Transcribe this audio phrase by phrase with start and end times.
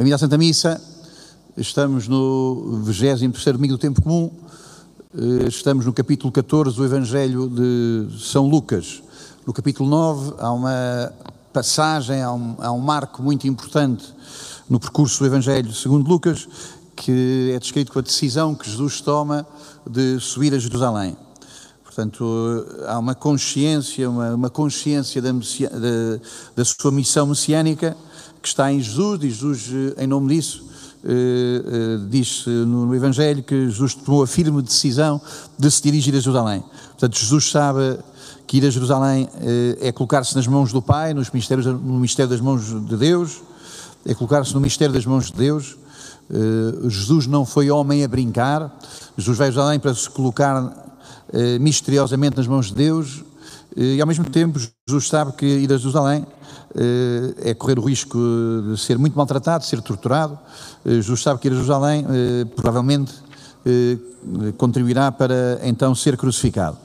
[0.00, 0.80] Bem-vindo Santa Missa.
[1.58, 4.30] Estamos no 23 domingo do tempo comum.
[5.14, 9.02] Eh, estamos no capítulo 14 do Evangelho de São Lucas.
[9.46, 11.12] No capítulo 9 há uma
[11.52, 14.06] passagem, há um, há um marco muito importante
[14.70, 16.48] no percurso do Evangelho segundo Lucas,
[16.96, 19.46] que é descrito com a decisão que Jesus toma
[19.86, 21.14] de subir a Jerusalém.
[21.84, 26.20] Portanto, há uma consciência, uma, uma consciência da, da,
[26.56, 27.94] da sua missão messiânica
[28.40, 30.64] que está em Jesus, e Jesus, eh, em nome disso,
[31.04, 35.20] eh, eh, diz no Evangelho que Jesus tomou a firme decisão
[35.58, 36.62] de se dirigir a Jerusalém.
[36.90, 37.98] Portanto, Jesus sabe
[38.46, 39.28] que ir a Jerusalém
[39.80, 43.42] é colocar-se nas mãos do Pai, nos mistérios, no mistério das mãos de Deus,
[44.04, 45.76] é colocar-se no mistério das mãos de Deus.
[46.88, 48.76] Jesus não foi homem a brincar,
[49.16, 50.98] Jesus vai a Jerusalém para se colocar
[51.60, 53.22] misteriosamente nas mãos de Deus,
[53.76, 56.26] e ao mesmo tempo Jesus sabe que ir a Jerusalém
[57.42, 58.18] é correr o risco
[58.70, 60.38] de ser muito maltratado, de ser torturado.
[60.84, 62.06] Jesus sabe que ir a Jerusalém
[62.54, 63.12] provavelmente
[64.56, 66.78] contribuirá para então ser crucificado.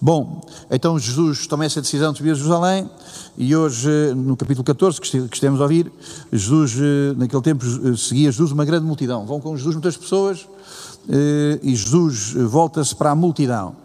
[0.00, 2.90] Bom, então Jesus toma essa decisão de subir a Jerusalém
[3.36, 5.92] e hoje, no capítulo 14 que estamos a ouvir,
[6.32, 6.74] Jesus,
[7.16, 7.64] naquele tempo,
[7.96, 9.26] seguia Jesus uma grande multidão.
[9.26, 10.46] Vão com Jesus muitas pessoas
[11.62, 13.76] e Jesus volta-se para a multidão.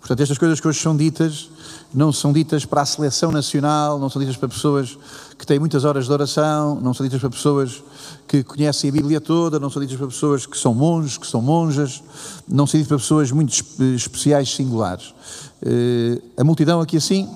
[0.00, 1.50] Portanto, estas coisas que hoje são ditas
[1.94, 4.98] não são ditas para a seleção nacional, não são ditas para pessoas
[5.38, 7.82] que têm muitas horas de oração, não são ditas para pessoas
[8.26, 11.40] que conhecem a Bíblia toda, não são ditas para pessoas que são monges, que são
[11.40, 12.02] monjas,
[12.48, 13.54] não são ditas para pessoas muito
[13.94, 15.14] especiais, singulares.
[15.62, 17.28] Uh, a multidão aqui assim,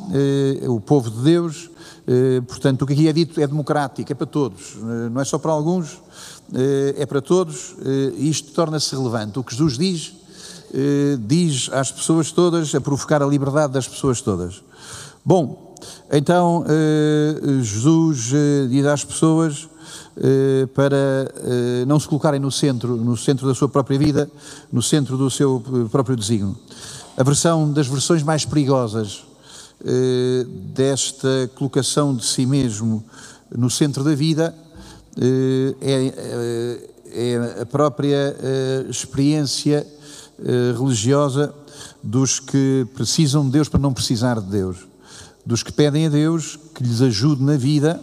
[0.64, 1.70] uh, o povo de Deus,
[2.06, 4.76] uh, portanto, o que aqui é dito é democrático, é para todos,
[5.12, 6.02] não é só para alguns,
[6.96, 7.74] é para todos,
[8.16, 9.38] e isto torna-se relevante.
[9.38, 10.14] O que Jesus diz
[10.72, 14.62] eh, diz às pessoas todas, a provocar a liberdade das pessoas todas.
[15.24, 15.76] Bom,
[16.12, 19.68] então eh, Jesus eh, diz às pessoas
[20.74, 21.32] para
[21.86, 24.28] não se colocarem no centro, no centro da sua própria vida,
[24.72, 26.58] no centro do seu próprio desígnio.
[27.16, 29.22] A versão das versões mais perigosas
[30.74, 33.04] desta colocação de si mesmo
[33.56, 34.52] no centro da vida
[35.80, 36.12] é,
[37.12, 38.36] é a própria
[38.90, 39.86] experiência
[40.76, 41.54] religiosa
[42.02, 44.78] dos que precisam de Deus para não precisar de Deus,
[45.44, 48.00] dos que pedem a Deus que lhes ajude na vida,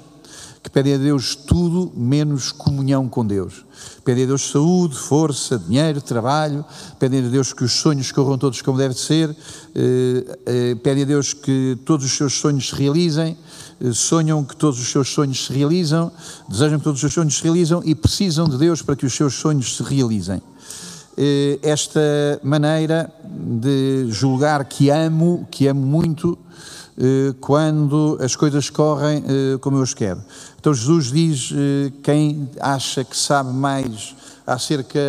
[0.65, 3.63] que pedem a Deus tudo menos comunhão com Deus.
[4.03, 6.65] Pedem a Deus saúde, força, dinheiro, trabalho,
[6.99, 9.29] pedem a Deus que os sonhos corram todos como deve ser,
[9.75, 13.37] eh, eh, pedem a Deus que todos os seus sonhos se realizem,
[13.93, 16.11] sonham que todos os seus sonhos se realizam,
[16.49, 19.13] desejam que todos os seus sonhos se realizam e precisam de Deus para que os
[19.13, 20.41] seus sonhos se realizem.
[21.17, 22.01] Eh, esta
[22.43, 26.37] maneira de julgar que amo, que amo muito,
[26.97, 30.21] eh, quando as coisas correm eh, como eu as quero.
[30.59, 31.53] Então Jesus diz:
[32.03, 34.13] quem acha que sabe mais
[34.45, 34.99] acerca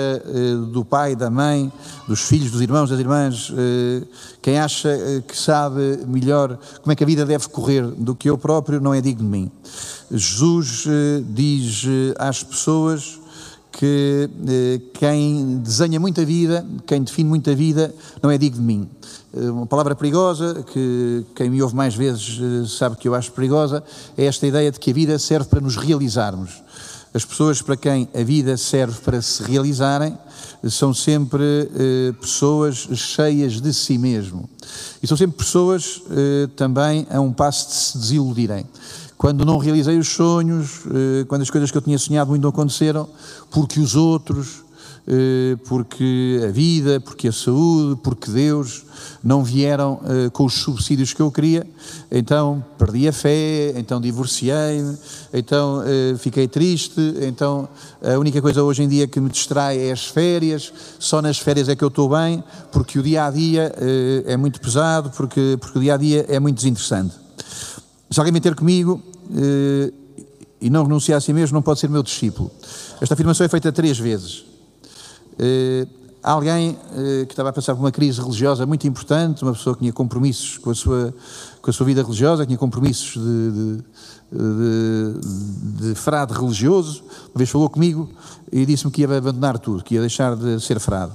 [0.73, 1.71] do pai, da mãe,
[2.09, 3.53] dos filhos, dos irmãos, das irmãs,
[4.41, 4.89] quem acha
[5.29, 8.95] que sabe melhor como é que a vida deve correr do que eu próprio, não
[8.95, 9.51] é digno de mim.
[10.11, 10.85] Jesus
[11.35, 11.85] diz
[12.19, 13.19] às pessoas
[13.77, 18.89] que eh, quem desenha muita vida, quem define muita vida, não é digno de mim.
[19.37, 23.33] Eh, uma palavra perigosa, que quem me ouve mais vezes eh, sabe que eu acho
[23.33, 23.85] perigosa,
[24.17, 26.63] é esta ideia de que a vida serve para nos realizarmos.
[27.13, 30.17] As pessoas para quem a vida serve para se realizarem
[30.71, 31.43] são sempre
[31.75, 34.49] eh, pessoas cheias de si mesmo.
[35.03, 38.67] E são sempre pessoas eh, também a um passo de se desiludirem
[39.17, 42.51] quando não realizei os sonhos, eh, quando as coisas que eu tinha sonhado muito não
[42.51, 43.09] aconteceram,
[43.51, 44.63] porque os outros,
[45.09, 48.85] eh, porque a vida, porque a saúde, porque Deus
[49.25, 51.67] não vieram eh, com os subsídios que eu queria,
[52.13, 54.99] então perdi a fé, então divorciei-me,
[55.33, 55.83] então
[56.19, 57.69] fiquei triste, então
[58.03, 61.71] a única coisa hoje em dia que me distrai é as férias, só nas férias
[61.71, 63.75] é que eu estou bem, porque o dia a dia
[64.27, 67.27] é muito pesado, porque, porque o dia a dia é muito desinteressante.
[68.11, 69.03] Se alguém meter comigo
[69.35, 69.93] eh,
[70.61, 72.51] e não renunciar a si mesmo, não pode ser meu discípulo.
[73.01, 74.45] Esta afirmação é feita três vezes.
[75.39, 75.87] Eh,
[76.23, 79.81] alguém eh, que estava a passar por uma crise religiosa muito importante, uma pessoa que
[79.81, 81.15] tinha compromissos com a sua,
[81.61, 83.85] com a sua vida religiosa, que tinha compromissos de, de,
[84.33, 88.09] de, de frade religioso, uma vez falou comigo
[88.51, 91.13] e disse-me que ia abandonar tudo, que ia deixar de ser frade.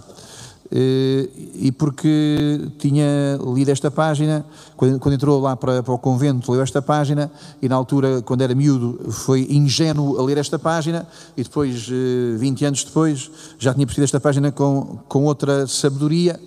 [0.74, 4.46] Eh, e porque tinha lido esta página,
[4.78, 7.30] quando, quando entrou lá para, para, o convento, leu esta página,
[7.62, 11.90] e na altura, quando era miúdo, foi ingênuo a ler esta página, e depois,
[12.38, 13.30] 20 eh, anos depois,
[13.60, 16.40] já tinha percebido esta página com, com outra sabedoria,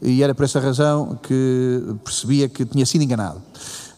[0.00, 3.42] e era por essa razão que percebia que tinha sido enganado.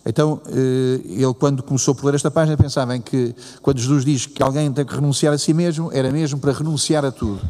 [0.08, 4.24] Então, eh, ele, quando começou por ler esta página, pensava em que, quando Jesus diz
[4.24, 7.40] que alguém tem que renunciar a si mesmo, era mesmo para renunciar a tudo.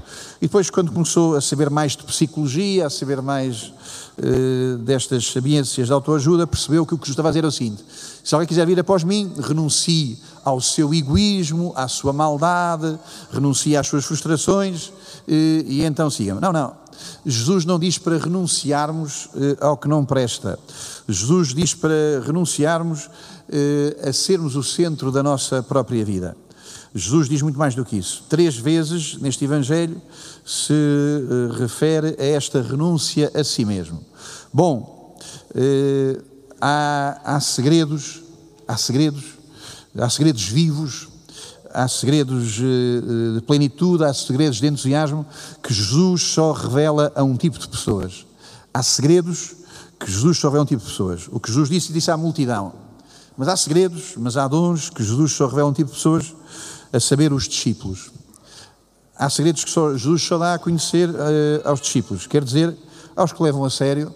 [0.41, 3.75] E depois, quando começou a saber mais de psicologia, a saber mais
[4.19, 7.53] uh, destas sabiências de autoajuda, percebeu que o que Jesus estava a dizer é o
[7.53, 7.85] seguinte:
[8.25, 12.99] se alguém quiser vir após mim, renuncie ao seu egoísmo, à sua maldade,
[13.31, 14.93] renuncie às suas frustrações
[15.29, 16.41] e, e então siga-me.
[16.41, 16.86] Não, não.
[17.25, 20.59] Jesus não diz para renunciarmos eh, ao que não presta.
[21.09, 23.11] Jesus diz para renunciarmos
[23.49, 26.37] eh, a sermos o centro da nossa própria vida.
[26.95, 28.25] Jesus diz muito mais do que isso.
[28.29, 30.01] Três vezes neste Evangelho
[30.45, 34.05] se eh, refere a esta renúncia a si mesmo.
[34.53, 35.17] Bom,
[36.61, 38.23] há, há segredos,
[38.67, 39.25] há segredos,
[39.99, 41.09] há segredos vivos
[41.77, 45.27] há segredos eh, de plenitude, há segredos de entusiasmo
[45.63, 48.27] que Jesus só revela a um tipo de pessoas.
[48.73, 49.55] Há segredos
[50.01, 51.29] que Jesus só revela a um tipo de pessoas.
[51.31, 52.73] O que Jesus disse, disse à multidão.
[53.37, 56.35] Mas há segredos, mas há dons que Jesus só revela a um tipo de pessoas,
[56.91, 58.11] a saber, os discípulos.
[59.15, 61.15] Há segredos que só, Jesus só dá a conhecer uh,
[61.65, 62.75] aos discípulos, quer dizer,
[63.15, 64.15] aos que levam a sério,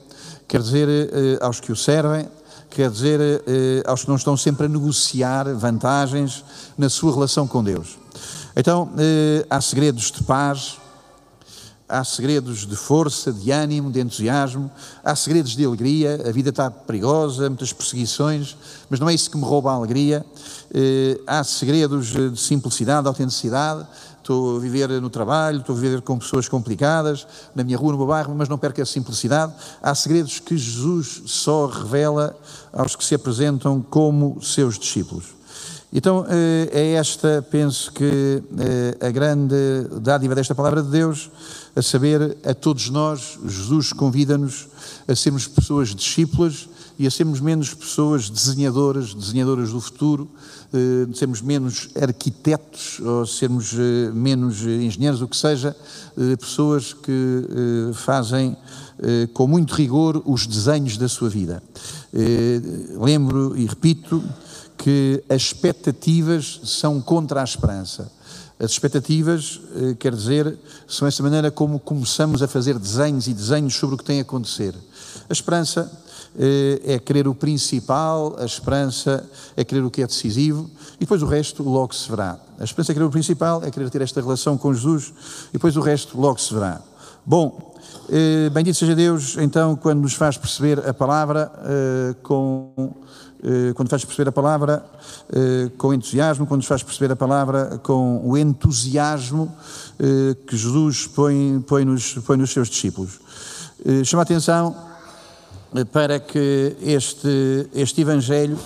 [0.49, 2.27] quer dizer, uh, aos que o servem,
[2.71, 6.45] quer dizer, eh, aos que não estão sempre a negociar vantagens
[6.79, 7.99] na sua relação com Deus.
[8.57, 10.79] Então, eh, há segredos de paz,
[11.89, 14.71] há segredos de força, de ânimo, de entusiasmo,
[15.05, 16.23] há segredos de alegria.
[16.27, 18.57] A vida está perigosa, muitas perseguições,
[18.89, 20.25] mas não é isso que me rouba a alegria.
[20.73, 23.87] Eh, há segredos de simplicidade, de autenticidade
[24.21, 27.99] estou a viver no trabalho, estou a viver com pessoas complicadas, na minha rua, no
[27.99, 29.53] meu bairro, mas não perco a simplicidade.
[29.83, 32.37] Há segredos que Jesus só revela
[32.73, 35.41] aos que se apresentam como seus discípulos.
[35.93, 39.57] Então, eh, é esta, penso que, eh, a grande
[40.01, 41.31] dádiva desta palavra de Deus,
[41.75, 44.69] a saber, a todos nós, Jesus convida-nos
[45.09, 46.69] a sermos pessoas discípulas
[47.01, 50.31] e a sermos menos pessoas desenhadoras, desenhadoras do futuro,
[50.71, 55.75] eh, sermos menos arquitetos ou sermos eh, menos engenheiros, o que seja,
[56.19, 58.55] eh, pessoas que fazem
[59.33, 61.63] com muito rigor os desenhos da sua vida.
[63.03, 64.23] Lembro e repito
[64.77, 68.13] que as expectativas são contra a esperança.
[68.59, 69.59] As expectativas,
[69.99, 74.05] quer dizer, são essa maneira como começamos a fazer desenhos e desenhos sobre o que
[74.05, 74.75] tem a acontecer.
[75.31, 76.10] A esperança eh,
[76.85, 81.27] é querer o principal, a esperança é querer o que é decisivo e depois o
[81.27, 82.39] resto logo se verá.
[82.59, 85.13] A esperança é querer o principal, é querer ter esta relação com Jesus
[85.49, 86.81] e depois o resto logo se verá.
[87.27, 87.75] Bom,
[88.09, 92.95] eh, bendito seja Deus, então, quando nos faz perceber a palavra eh, com.
[93.75, 94.85] Quando faz perceber a palavra
[95.79, 99.51] com entusiasmo, quando nos faz perceber a palavra com o entusiasmo
[100.47, 103.19] que Jesus põe, põe, nos, põe nos seus discípulos.
[104.05, 104.90] Chama a atenção
[105.93, 108.59] para que este, este Evangelho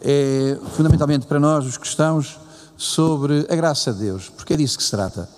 [0.00, 2.38] é fundamentalmente para nós, os cristãos,
[2.76, 5.28] sobre a graça de Deus, porque é disso que se trata.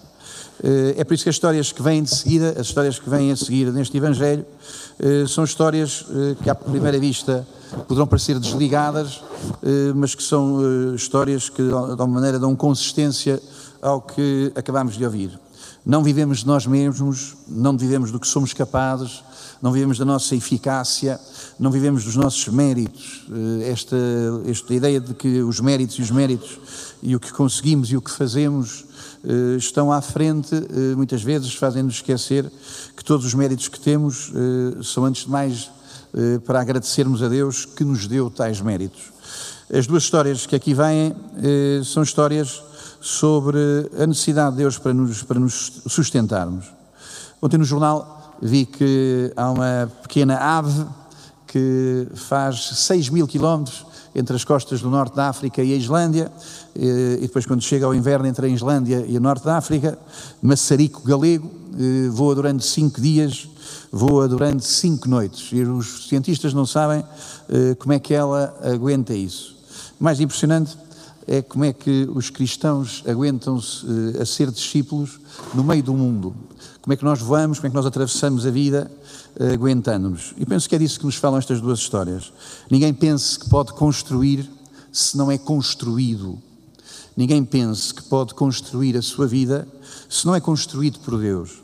[0.62, 3.30] Eh, é por isso que as histórias que vêm de seguida, as histórias que vêm
[3.30, 4.44] a seguir neste Evangelho,
[4.98, 7.46] eh, são histórias eh, que à primeira vista
[7.88, 9.20] poderão parecer desligadas,
[9.96, 13.42] mas que são histórias que de alguma maneira dão consistência
[13.82, 15.36] ao que acabamos de ouvir.
[15.86, 19.22] Não vivemos de nós mesmos, não vivemos do que somos capazes,
[19.60, 21.20] não vivemos da nossa eficácia,
[21.58, 23.26] não vivemos dos nossos méritos.
[23.30, 23.96] Eh, esta,
[24.46, 26.58] esta ideia de que os méritos e os méritos
[27.02, 28.86] e o que conseguimos e o que fazemos
[29.22, 32.50] eh, estão à frente, eh, muitas vezes fazem-nos esquecer
[32.96, 34.32] que todos os méritos que temos
[34.82, 35.70] são, antes de mais,
[36.46, 39.12] para agradecermos a Deus que nos deu tais méritos.
[39.70, 41.14] As duas histórias que aqui vêm
[41.84, 42.62] são histórias
[43.04, 43.58] sobre
[44.00, 46.72] a necessidade de Deus para nos, para nos sustentarmos.
[47.42, 50.86] Ontem no jornal vi que há uma pequena ave
[51.46, 53.84] que faz 6 mil quilómetros
[54.14, 56.32] entre as costas do norte da África e a Islândia,
[56.74, 59.98] e depois, quando chega ao inverno entre a Islândia e o norte da África,
[60.40, 61.50] maçarico galego,
[62.10, 63.46] voa durante cinco dias,
[63.92, 65.50] voa durante cinco noites.
[65.52, 67.04] E os cientistas não sabem
[67.78, 69.54] como é que ela aguenta isso.
[69.98, 70.76] Mais impressionante
[71.26, 73.86] é como é que os cristãos aguentam-se
[74.20, 75.18] a ser discípulos
[75.54, 76.34] no meio do mundo
[76.84, 78.90] como é que nós voamos, como é que nós atravessamos a vida
[79.40, 80.34] uh, aguentando-nos.
[80.36, 82.30] E penso que é disso que nos falam estas duas histórias.
[82.70, 84.46] Ninguém pense que pode construir
[84.92, 86.38] se não é construído.
[87.16, 89.66] Ninguém pense que pode construir a sua vida
[90.10, 91.62] se não é construído por Deus.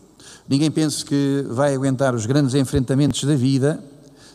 [0.49, 3.79] Ninguém pense que vai aguentar os grandes enfrentamentos da vida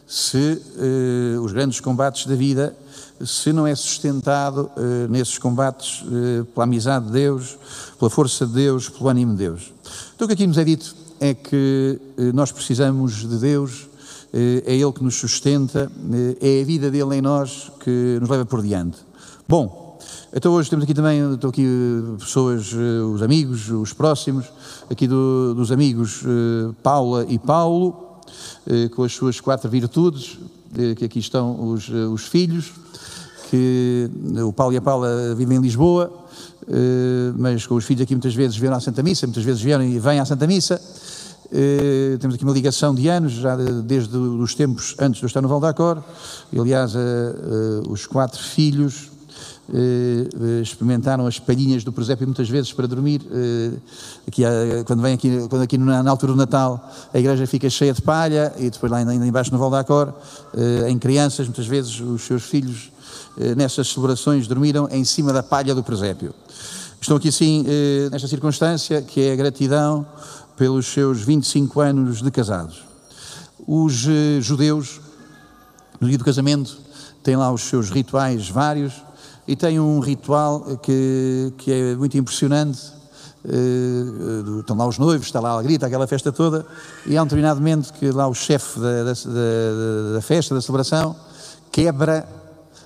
[0.05, 2.77] se uh, os grandes combates da vida
[3.23, 7.57] se não é sustentado uh, nesses combates uh, pela amizade de Deus,
[7.97, 9.73] pela força de Deus, pelo ânimo de Deus.
[10.15, 13.87] Então o que aqui nos é dito é que uh, nós precisamos de Deus
[14.67, 15.89] é Ele que nos sustenta,
[16.41, 18.97] é a vida dele em nós que nos leva por diante.
[19.47, 19.97] Bom,
[20.33, 21.65] então hoje temos aqui também, estou aqui
[22.19, 22.73] pessoas,
[23.13, 24.45] os amigos, os próximos,
[24.89, 26.21] aqui do, dos amigos
[26.83, 28.04] Paula e Paulo,
[28.95, 30.37] com as suas quatro virtudes,
[30.97, 32.71] que aqui estão os, os filhos,
[33.49, 34.09] que
[34.45, 36.11] o Paulo e a Paula vivem em Lisboa,
[37.37, 39.99] mas com os filhos aqui muitas vezes vieram à Santa Missa, muitas vezes vieram e
[39.99, 40.81] vêm à Santa Missa,
[41.45, 45.41] Uh, temos aqui uma ligação de anos, já desde os tempos antes de eu estar
[45.41, 46.03] no Val d'Acor.
[46.57, 49.11] Aliás, uh, uh, os quatro filhos
[50.61, 53.21] experimentaram as palhinhas do presépio muitas vezes para dormir.
[54.27, 54.43] aqui,
[54.85, 58.01] quando vem aqui, quando aqui na, na, altura do Natal, a igreja fica cheia de
[58.01, 60.13] palha e depois lá embaixo no Val d'Acor,
[60.87, 62.91] em crianças, muitas vezes os seus filhos
[63.57, 66.33] nessas celebrações dormiram em cima da palha do presépio.
[67.01, 67.65] Estão aqui assim,
[68.11, 70.05] nesta circunstância, que é a gratidão
[70.55, 72.83] pelos seus 25 anos de casados.
[73.67, 75.01] Os eh, judeus,
[75.99, 76.77] no dia do casamento,
[77.23, 78.93] têm lá os seus rituais vários
[79.47, 82.95] e têm um ritual que, que é muito impressionante.
[83.43, 86.65] Uh, estão lá os noivos, está lá a grita, aquela festa toda,
[87.05, 90.61] e há um determinado momento que lá o chefe da, da, da, da festa, da
[90.61, 91.15] celebração,
[91.71, 92.27] quebra,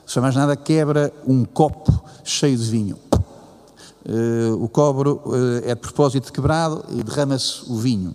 [0.06, 2.98] se mais nada, quebra um copo cheio de vinho.
[4.06, 5.22] Uh, o cobre uh,
[5.64, 8.14] é de propósito quebrado e derrama-se o vinho.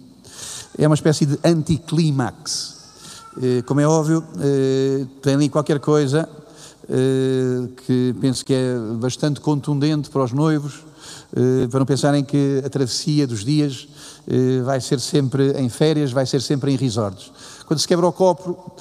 [0.76, 2.74] É uma espécie de anticlímax.
[3.36, 4.22] Uh, como é óbvio,
[5.22, 6.28] tem ali qualquer coisa
[7.86, 10.84] que penso que é bastante contundente para os noivos,
[11.70, 13.88] para não pensarem que a travessia dos dias
[14.64, 17.32] vai ser sempre em férias, vai ser sempre em resorts.
[17.66, 18.72] Quando se quebra o copo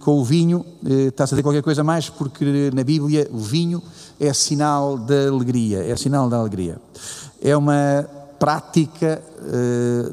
[0.00, 3.82] com o vinho, está-se a dizer qualquer coisa mais, porque na Bíblia o vinho
[4.20, 6.78] é sinal da alegria, é sinal da alegria.
[7.40, 8.06] É uma
[8.38, 9.22] prática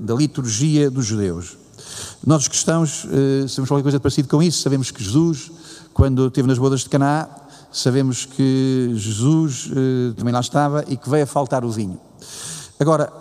[0.01, 1.57] da liturgia dos judeus.
[2.25, 3.05] Nós os cristãos
[3.49, 5.51] sabemos qualquer coisa parecida com isso, sabemos que Jesus,
[5.93, 7.29] quando esteve nas bodas de Caná,
[7.71, 11.99] sabemos que Jesus uh, também lá estava e que veio a faltar o vinho.
[12.79, 13.11] Agora,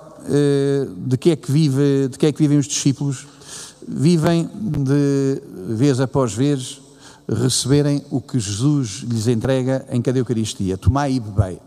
[1.07, 3.27] de que é que vive, de que é que vivem os discípulos?
[3.87, 5.43] Vivem de
[5.75, 6.81] vez após vez
[7.29, 10.77] receberem o que Jesus lhes entrega em cada Eucaristia.
[10.77, 11.59] Tomai e bebei.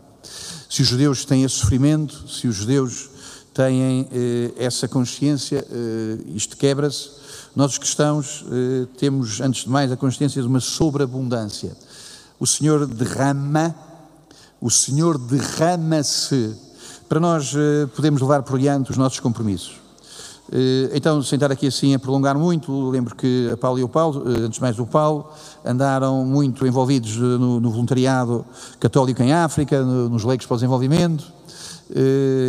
[0.69, 3.09] Se os judeus têm esse sofrimento, se os judeus
[3.53, 7.09] têm eh, essa consciência, eh, isto quebra-se.
[7.55, 11.71] Nós, os cristãos, eh, temos, antes de mais, a consciência de uma sobreabundância.
[12.37, 13.73] O Senhor derrama,
[14.59, 16.53] o Senhor derrama-se
[17.07, 19.79] para nós eh, podermos levar por diante os nossos compromissos.
[20.51, 23.87] Eh, então, sem estar aqui assim a prolongar muito, lembro que a Paulo e o
[23.87, 25.31] Paulo, antes mais o Paulo,
[25.63, 28.45] andaram muito envolvidos no, no voluntariado
[28.81, 31.23] católico em África, nos leigos para o desenvolvimento,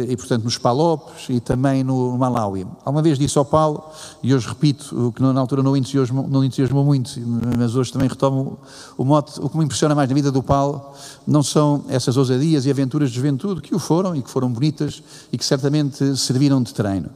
[0.09, 2.67] e portanto nos Palopes e também no Malawi.
[2.85, 3.85] Alguma vez disse ao Paulo,
[4.23, 7.11] e hoje repito, o que na altura não entusiasmou, não entusiasmou muito,
[7.59, 8.59] mas hoje também retomo
[8.97, 10.83] o mote, o que me impressiona mais na vida do Paulo
[11.27, 15.03] não são essas ousadias e aventuras de juventude, que o foram e que foram bonitas
[15.33, 17.11] e que certamente serviram de treino.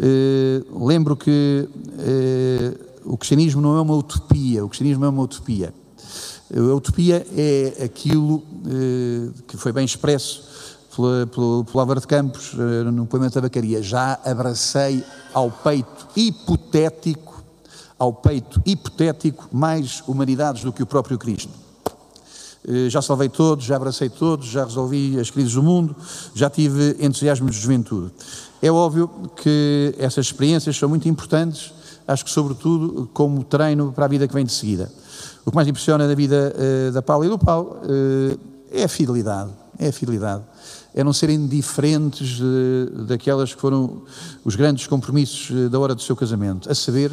[0.00, 5.74] Eh, lembro que uh, o cristianismo não é uma utopia, o cristianismo é uma utopia.
[6.54, 8.42] A utopia é aquilo
[9.46, 10.42] que foi bem expresso
[10.98, 12.54] pela, pelo, pelo Álvaro de Campos
[12.92, 13.80] no poema da tabacaria.
[13.80, 17.44] Já abracei ao peito hipotético,
[17.96, 21.52] ao peito hipotético, mais humanidades do que o próprio Cristo.
[22.88, 25.94] Já salvei todos, já abracei todos, já resolvi as crises do mundo,
[26.34, 28.12] já tive entusiasmo de juventude.
[28.60, 31.72] É óbvio que essas experiências são muito importantes,
[32.06, 34.90] acho que sobretudo como treino para a vida que vem de seguida.
[35.46, 38.38] O que mais impressiona na vida uh, da Paula e do Paulo uh,
[38.70, 40.42] é a fidelidade, é a fidelidade.
[40.94, 42.40] É não serem diferentes
[43.06, 44.02] daquelas que foram
[44.44, 47.12] os grandes compromissos da hora do seu casamento, a saber,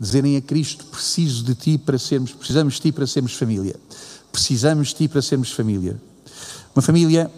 [0.00, 3.76] dizerem a Cristo, preciso de ti para sermos, precisamos de ti para sermos família.
[4.32, 6.00] Precisamos de ti para sermos família.
[6.74, 7.30] Uma família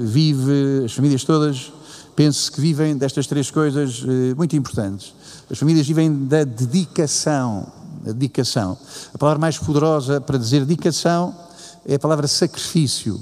[0.00, 1.72] vive, as famílias todas,
[2.14, 5.14] penso que vivem destas três coisas eh, muito importantes.
[5.50, 7.66] As famílias vivem da dedicação.
[8.06, 8.76] A dedicação.
[9.14, 11.34] A palavra mais poderosa para dizer dedicação
[11.86, 13.20] é a palavra sacrifício.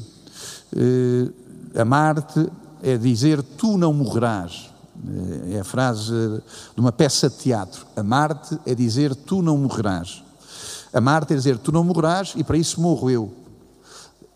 [0.75, 1.33] Uh,
[1.79, 2.49] Amar-te
[2.83, 4.71] é dizer tu não morrerás.
[4.97, 7.87] Uh, é a frase de uma peça de teatro.
[7.97, 10.23] Amar-te é dizer tu não morrerás.
[10.93, 13.33] Amar-te é dizer tu não morrerás e para isso morro eu.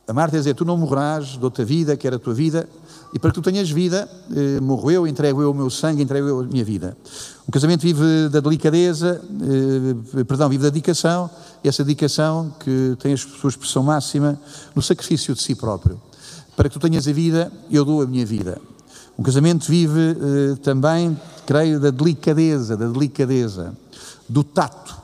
[0.06, 2.68] Amar-te é dizer tu não morrerás, dou-te a vida, quero a tua vida,
[3.14, 6.26] e para que tu tenhas vida, eh, morro eu, entrego eu o meu sangue, entrego
[6.26, 6.96] eu a minha vida.
[7.46, 11.30] O casamento vive da delicadeza, eh, perdão, vive da dedicação,
[11.62, 14.38] e essa dedicação que tem a sua expressão máxima
[14.74, 16.00] no sacrifício de si próprio.
[16.56, 18.60] Para que tu tenhas a vida, eu dou a minha vida.
[19.16, 23.76] O casamento vive eh, também, creio, da delicadeza, da delicadeza,
[24.28, 24.96] do tato.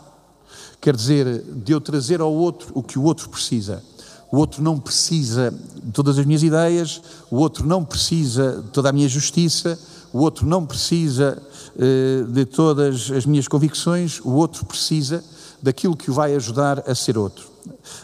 [0.81, 3.83] quer dizer, de eu trazer ao outro o que o outro precisa.
[4.31, 5.51] O outro não precisa
[5.83, 7.01] de todas as minhas ideias,
[7.31, 9.79] o outro não precisa de toda a minha justiça,
[10.13, 11.41] o outro não precisa
[11.77, 15.25] uh, de todas as minhas convicções, o outro precisa
[15.63, 17.47] daquilo que o vai ajudar a ser outro.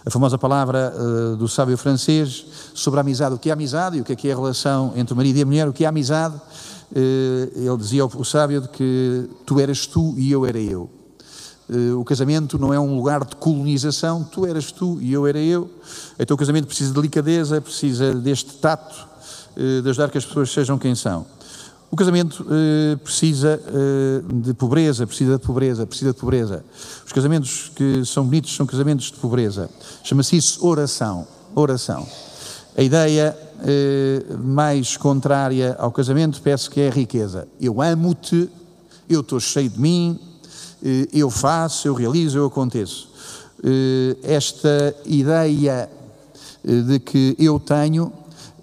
[0.04, 4.00] A famosa palavra uh, do sábio francês sobre a amizade, o que é amizade e
[4.00, 5.84] o que é, que é a relação entre o marido e a mulher, o que
[5.84, 6.98] é amizade, uh,
[7.54, 10.90] ele dizia o sábio de que tu eras tu e eu era eu.
[11.68, 15.38] Uh, o casamento não é um lugar de colonização, tu eras tu e eu era
[15.38, 15.70] eu.
[16.18, 19.14] Então o casamento precisa de delicadeza, precisa deste tato,
[19.56, 21.24] de ajudar que as pessoas sejam quem são.
[21.94, 26.64] O casamento eh, precisa eh, de pobreza, precisa de pobreza, precisa de pobreza.
[27.06, 29.70] Os casamentos que são bonitos são casamentos de pobreza.
[30.02, 31.24] Chama-se isso oração.
[31.54, 32.04] Oração.
[32.76, 37.46] A ideia eh, mais contrária ao casamento peço que é a riqueza.
[37.60, 38.50] Eu amo-te,
[39.08, 40.18] eu estou cheio de mim,
[40.84, 43.08] eh, eu faço, eu realizo, eu aconteço.
[43.62, 45.88] Eh, esta ideia
[46.64, 48.12] eh, de que eu tenho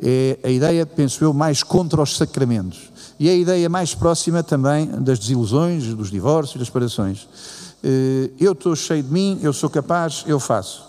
[0.03, 2.90] é a ideia, penso eu, mais contra os sacramentos.
[3.21, 7.27] E é a ideia mais próxima também das desilusões, dos divórcios, das separações.
[7.83, 10.83] Eh, eu estou cheio de mim, eu sou capaz, eu faço.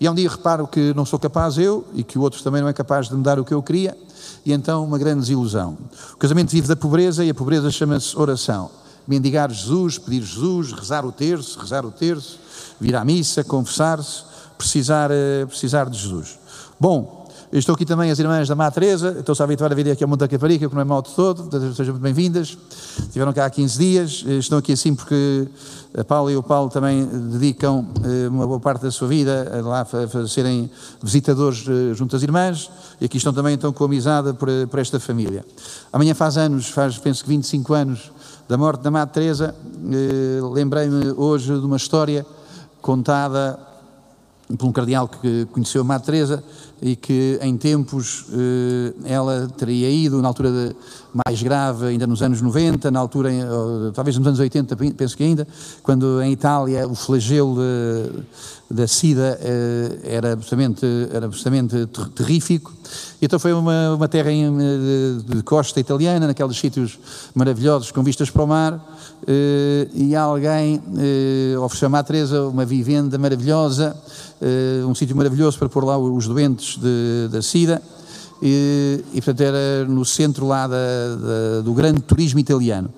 [0.00, 2.60] E há um dia reparo que não sou capaz eu e que o outro também
[2.60, 3.96] não é capaz de me dar o que eu queria,
[4.44, 5.78] e então uma grande desilusão.
[6.12, 8.68] O casamento vive da pobreza e a pobreza chama-se oração.
[9.06, 12.40] Mendigar Jesus, pedir Jesus, rezar o terço, rezar o terço,
[12.80, 14.24] vir à missa, confessar-se,
[14.58, 16.36] precisar, eh, precisar de Jesus.
[16.80, 20.02] Bom, Estou aqui também as irmãs da Má Teresa, estou-se a habituar a vir aqui
[20.02, 22.58] ao Monte da Caparica, que não é mal de todo, sejam muito bem-vindas.
[22.98, 25.46] Estiveram cá há 15 dias, eh, estão aqui assim porque
[25.96, 29.66] a Paula e o Paulo também dedicam eh, uma boa parte da sua vida a
[29.66, 30.68] lá a serem
[31.00, 32.68] visitadores eh, junto às irmãs,
[33.00, 35.44] e aqui estão também então com amizade por, por esta família.
[35.92, 38.10] Amanhã faz anos, faz penso que 25 anos
[38.48, 39.54] da morte da Má Teresa,
[40.52, 42.26] lembrei-me hoje de uma história
[42.82, 43.58] contada
[44.58, 46.42] por um cardeal que conheceu a Má Teresa
[46.80, 50.76] e que em tempos eh, ela teria ido, na altura de,
[51.26, 53.30] mais grave, ainda nos anos 90, na altura,
[53.94, 55.46] talvez nos anos 80, penso que ainda,
[55.82, 57.56] quando em Itália o flagelo
[58.70, 62.72] da SIDA eh, era absolutamente, era absolutamente terrífico.
[63.22, 66.98] Então foi uma, uma terra de, de costa italiana, naqueles sítios
[67.34, 68.84] maravilhosos com vistas para o mar,
[69.26, 70.82] eh, e alguém
[71.62, 73.96] ofereceu a Teresa uma vivenda maravilhosa,
[74.86, 77.80] um sítio maravilhoso para pôr lá os doentes de, da SIDA,
[78.42, 82.90] e, e, portanto era no centro lá da, da, do grande turismo italiano.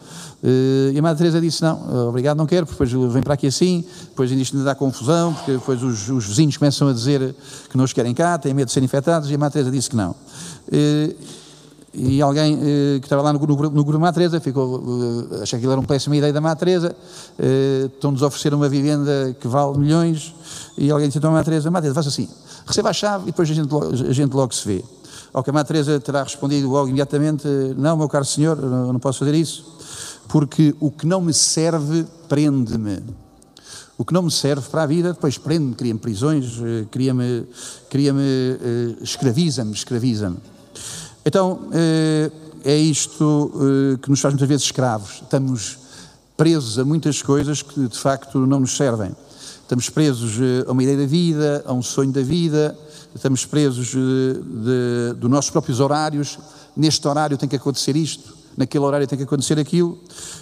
[0.43, 3.85] E a Madre Teresa disse, não, obrigado, não quero, porque depois vem para aqui assim,
[4.09, 7.35] depois isto ainda dá confusão, porque depois os, os, vizinhos começam a dizer
[7.69, 9.91] que não os querem cá, têm medo de serem infectados, e a Madre Teresa disse
[9.91, 10.13] que não.
[10.13, 11.15] Uh,
[11.93, 12.61] e alguém uh,
[13.01, 15.81] que estava lá no, no, no grupo Madre Teresa ficou, uh, achei que aquilo era
[15.81, 20.35] uma péssima ideia da Madre Teresa, uh, estão-nos a oferecer uma vivenda que vale milhões,
[20.77, 22.29] e alguém disse então a Madre Teresa, Madre Teresa, faça assim,
[22.67, 23.69] receba a chave e depois a gente,
[24.09, 24.85] a gente logo se vê.
[25.33, 29.21] Ao que a Madre Teresa terá respondido logo imediatamente: Não, meu caro senhor, não posso
[29.21, 29.65] fazer isso,
[30.29, 33.03] porque o que não me serve prende-me.
[33.99, 37.45] O que não me serve para a vida, depois prende-me, cria-me prisões, eh, cria-me,
[37.91, 40.37] cria-me, eh, escraviza-me, escraviza-me.
[41.27, 42.31] Então, eh,
[42.65, 43.51] é isto
[44.01, 45.21] que nos faz muitas vezes escravos.
[45.23, 45.79] Estamos
[46.37, 49.11] presos a muitas coisas que de facto não nos servem.
[49.63, 52.77] Estamos presos a uma ideia da vida, a um sonho da vida,
[53.15, 56.39] estamos presos de, dos nossos próprios horários.
[56.77, 59.99] Neste horário tem que acontecer isto, naquele horário tem que acontecer aquilo,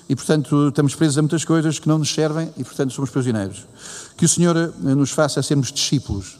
[0.09, 3.66] e portanto estamos presos a muitas coisas que não nos servem e portanto somos prisioneiros.
[4.16, 6.38] Que o Senhor eh, nos faça sermos discípulos.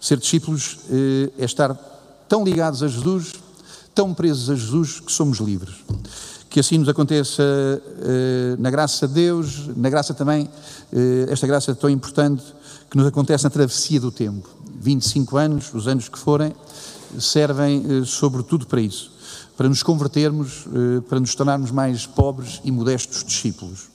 [0.00, 1.74] Ser discípulos eh, é estar
[2.28, 3.34] tão ligados a Jesus,
[3.94, 5.74] tão presos a Jesus, que somos livres.
[6.48, 10.48] Que assim nos aconteça eh, na graça de Deus, na graça também,
[11.28, 12.42] esta graça tão importante
[12.90, 16.54] que nos acontece na travessia do tempo 25 anos, os anos que forem,
[17.18, 19.10] servem eh, sobretudo para isso,
[19.56, 23.88] para nos convertermos, eh, para nos tornarmos mais pobres e modestos discípulos.